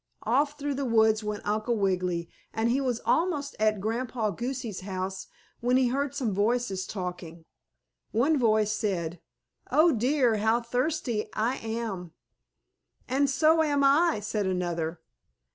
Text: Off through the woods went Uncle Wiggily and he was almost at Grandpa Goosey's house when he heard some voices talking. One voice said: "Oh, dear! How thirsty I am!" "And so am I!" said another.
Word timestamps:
Off 0.25 0.57
through 0.57 0.73
the 0.73 0.83
woods 0.83 1.23
went 1.23 1.45
Uncle 1.47 1.75
Wiggily 1.77 2.27
and 2.55 2.71
he 2.71 2.81
was 2.81 3.01
almost 3.05 3.55
at 3.59 3.79
Grandpa 3.79 4.31
Goosey's 4.31 4.79
house 4.79 5.27
when 5.59 5.77
he 5.77 5.89
heard 5.89 6.15
some 6.15 6.33
voices 6.33 6.87
talking. 6.87 7.45
One 8.09 8.35
voice 8.39 8.71
said: 8.71 9.21
"Oh, 9.71 9.91
dear! 9.91 10.37
How 10.37 10.59
thirsty 10.59 11.27
I 11.35 11.57
am!" 11.57 12.13
"And 13.07 13.29
so 13.29 13.61
am 13.61 13.83
I!" 13.83 14.19
said 14.21 14.47
another. 14.47 15.01